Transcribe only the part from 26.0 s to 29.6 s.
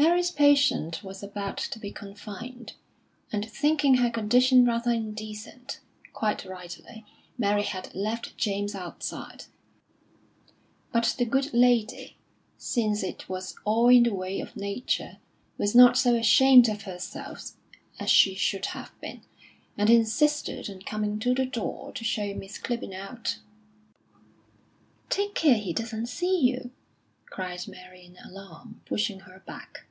see you!" cried Mary in alarm, pushing her